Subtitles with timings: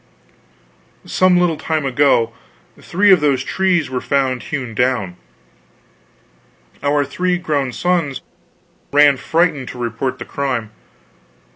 [1.05, 2.33] Some little time ago,
[2.81, 5.15] three of those trees were found hewn down.
[6.81, 8.23] Our three grown sons
[8.91, 10.71] ran frightened to report the crime.